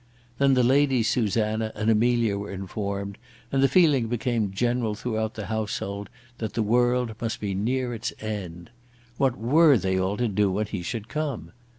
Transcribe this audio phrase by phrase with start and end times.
[0.39, 3.19] Then the Ladies Susanna and Amelia were informed,
[3.51, 8.11] and the feeling became general throughout the household that the world must be near its
[8.19, 8.71] end.
[9.17, 11.51] What were they all to do when he should come?